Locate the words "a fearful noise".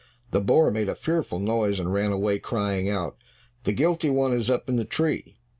0.89-1.77